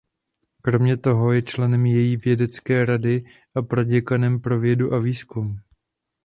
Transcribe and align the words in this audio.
Kromě 0.61 0.97
toho 0.97 1.31
je 1.33 1.41
členem 1.41 1.85
její 1.85 2.17
Vědecké 2.17 2.85
rady 2.85 3.25
a 3.55 3.61
proděkanem 3.61 4.39
pro 4.39 4.59
vědu 4.59 4.93
a 4.93 4.99
výzkum. 4.99 5.57